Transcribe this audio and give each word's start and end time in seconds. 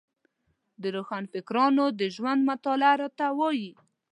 د 0.81 0.83
روښانفکرانو 0.95 1.85
د 1.99 2.01
ژوند 2.15 2.41
مطالعه 2.51 2.95
راته 3.01 3.25
وايي. 3.39 3.71